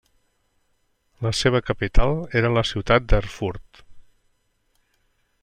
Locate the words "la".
1.25-1.31, 2.55-2.65